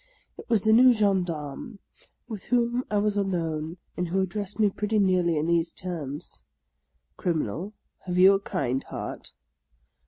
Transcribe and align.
It 0.35 0.49
was 0.49 0.63
the 0.63 0.73
new 0.73 0.95
gen 0.95 1.25
darme, 1.25 1.77
with 2.27 2.45
whom 2.45 2.83
I 2.89 2.97
was 2.97 3.15
alone, 3.17 3.77
and 3.95 4.07
who 4.07 4.19
addressed 4.19 4.59
me 4.59 4.71
pretty 4.71 4.97
nearly 4.97 5.37
in 5.37 5.45
these 5.45 5.71
terms:—" 5.71 6.43
Criminal, 7.19 7.75
have 8.07 8.17
you 8.17 8.33
a 8.33 8.39
kind 8.39 8.83
heart 8.85 9.31